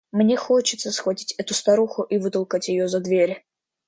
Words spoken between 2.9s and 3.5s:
дверь.